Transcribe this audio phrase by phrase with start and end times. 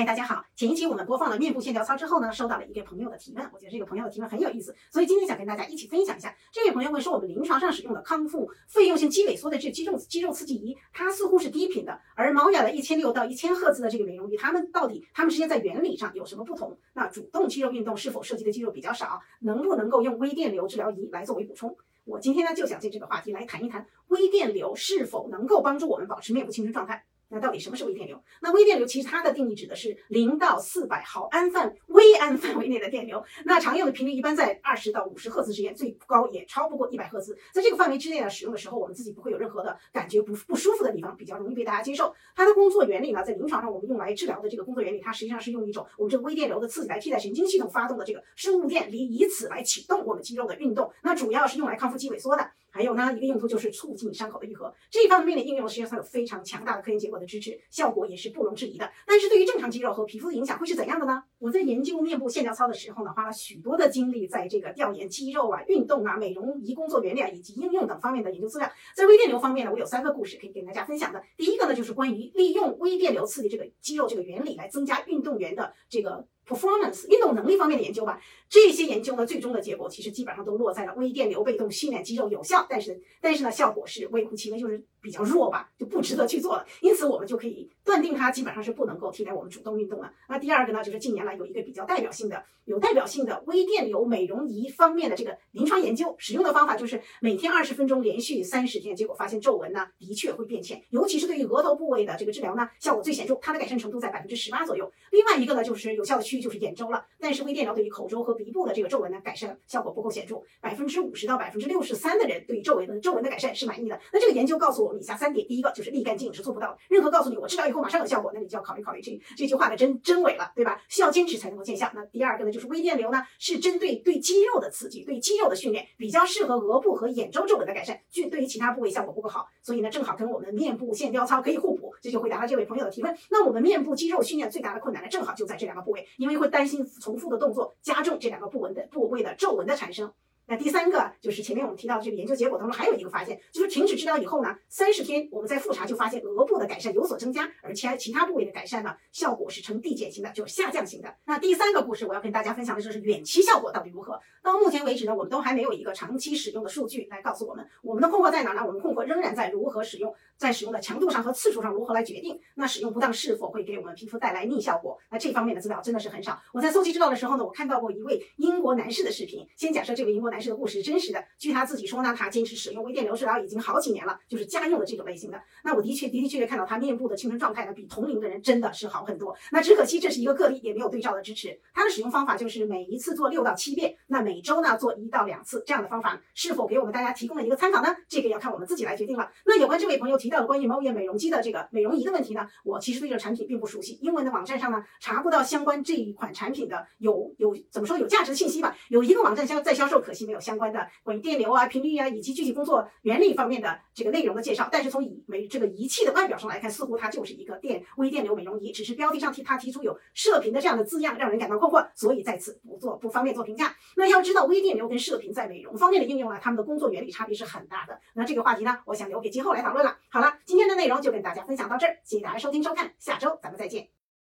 [0.00, 0.42] 嗨，大家好。
[0.56, 6.34] 前一期我们播放了面部线条操之后呢，收到了一个朋友的提问，我觉得这个朋友的提问很有意思，所以今天想跟大家一起分享一下。
[6.50, 16.78] 这位朋友问说，我们临床上使用的康复费用性肌萎缩的这肌肉肌肉刺激仪，它似乎是低频的，而毛雅的一千六到一千赫兹的这个美容仪，它们到底它们之间在原理上有什么不同？
[16.94, 19.20] 那主动肌肉运动是否涉及的肌肉比较少？
[19.40, 21.76] 能不能够用微电流治疗仪来作为补充？
[22.06, 27.04] 我今天呢就想借这个话题来谈一谈微电流是否能够帮助我们保持面部青春状态。
[27.30, 28.20] 那到底什么是微电流？
[28.42, 33.22] 那微电流其实它的定义指的是零到四百毫安范微安范围内的电流。
[33.44, 37.36] 那常用的频率一般在二十到五十赫兹之间，最高也超不过一百赫兹。
[37.52, 42.14] 在这个范围之内呢，使用的时候我们自己不会有任何的感觉不不舒服的地方，比较容易被大家接受。
[42.34, 50.90] 它的工作原理呢，在临床上我们用来治疗的这个工作原理，它实际上是用一种我们这个微电流的刺激来替代神经系统发动的这个生物电，离以此来启动我们肌肉的运动。
[51.02, 52.50] 那主要是用来康复肌萎缩的。
[52.72, 54.72] 还有呢，一个用途就是促进伤口的愈合。
[54.88, 58.88] 这一方面的应用实际上有非常强大的科研结果的支持，效果也是不容置疑的。
[59.04, 61.24] 但是对于正常肌肉和皮肤的影响会是怎样的呢？
[61.40, 68.70] 我在研究面部线条操的时候呢，花了许多的精力在这个调研肌肉啊、运动啊、美容仪工作原理啊以及应用等方面的研究资料。
[68.94, 71.22] 在微电流方面呢，我有三个故事可以跟大家分享的。
[71.36, 76.26] 第一个呢，就是关于利用微电流刺激这个肌肉这个原理来增加运动员的这个。
[76.50, 86.66] Performance 运动能力方面的研究吧，这些研究呢，最终的结果其实基本上都落在了微电流被动训练肌肉有效，但是但是呢，效果是微乎其微，就是比较弱吧，就不值得去做了。
[86.80, 90.12] 因此，我们就可以断定它基本上是不能够替代我们主动运动了。
[90.28, 104.90] 那第二个呢，就是近年来有一个比较代表性的、有代表性的微电流美容仪方面的这个临床研究，使用的方法就是每天二十分钟，连续三十天，结果发现皱纹呢的确会变浅，尤其是对于额头部位的这个治疗呢，效果最显著，它的改善程度在百分之十八左右。
[105.12, 114.00] 另外一个呢，就是有效的就是眼周了，但是微电疗对于口周和鼻部的这个皱纹呢，改善效果不够显著，百分之五十到百分之六十三的人对于皱纹的皱纹的改善是满意的。
[114.12, 120.82] 那这个研究告诉我们以下三点：第一个就是立竿见影是做不到的，任何告诉你我治疗以后马上有效果，那你就要考虑考虑这这句话的真真伪了，对吧？
[120.88, 121.90] 需要坚持才能够见效。
[121.94, 131.92] 那第二个呢，就是微电流呢是针对对肌肉的刺激，对肌肉的训练，比较适合额部和眼周皱纹的改善，具对于其他部位效果不够好，所以呢正好跟我们面部线雕操可以互补。
[132.00, 133.14] 这就回答了这位朋友的提问。
[133.30, 140.12] 那我们面部肌肉训练最大的困难呢，正好就在这两个部位，因为会担心重复的动作加重这两个部纹的部位的皱纹的产生。
[140.50, 151.14] 那第三个就是前面我们提到的这个研究结果当中还有一个发现，就是停止治疗以后呢，三十天我们在复查就发现额部的改善有所增加，而且其他部位的改善呢，效果是呈递减型的，就是下降型的。
[151.24, 154.20] 那第三个故事我要跟大家分享的就是远期效果到底如何？
[154.42, 158.64] 到目前为止呢，我们都还没有一个长期使用的数据来告诉我们，我们的困惑在哪呢？
[158.66, 162.40] 我们困惑仍然在如何使用，在使用的强度上和次数上如何来决定？
[162.54, 164.98] 那使用不当是否会给我们皮肤带来逆效果？
[165.10, 166.40] 那这方面的资料真的是很少。
[166.52, 171.22] 我在搜集资料的时候呢，我看到过一位英国男士的视频，先假设这位英国男士的故事真实的。
[171.38, 175.40] 据他自己说呢，他坚持使用微电流治疗已经好几年了，就是家用的这种类型的。
[175.64, 179.36] 那我的确的的确确看到他面部的青春状态呢，比同龄的人真的是好很多。
[179.52, 181.58] 那只可惜这是一个个例，也没有对照的支持。
[181.74, 187.94] 他的使用方法就是每一次做六到七遍，那每周呢做一到两次这样的方法，是否给我们大家提供了一个参考呢？
[188.08, 189.30] 这个要看我们自己来决定了。
[189.44, 198.76] 那有关这位朋友提到的关于猫眼美容机的这个美容仪的问题呢，我其实对这个产品并不熟悉，英文的网站上呢查不到相关这一款产品的有有怎么说有价值的信息吧？
[198.88, 202.08] 有一个网站销在销售，可惜没有相关的关于电流啊频率啊。
[202.08, 213.74] 以及具体工作原理方面的这个内容的介绍，但是从仪美这个仪器的外表上来看，似乎它就是一个电微电流美容仪，只是标题上提它提出有射频的这样的字样，让人感到困惑，所以在此不做不方便做评价。
[213.96, 217.98] 那要知道微电流跟射频在美容方面的应用啊，它们的工作原理差别是很大的。
[218.14, 219.96] 那这个话题呢，我想留给今后来讨论了。
[220.10, 223.99] 好了，今天的内容就跟大家分享到这儿，谢谢大家收听收看，下周咱们再见。